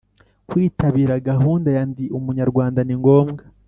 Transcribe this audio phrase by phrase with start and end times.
[0.49, 3.41] Kwitabira gahunda ya Ndi umunyarwanda ni ngombwa